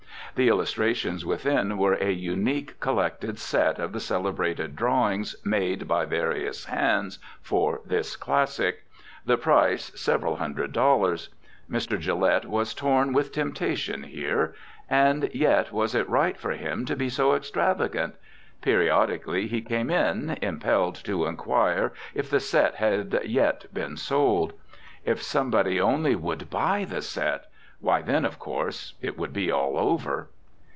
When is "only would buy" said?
25.81-26.85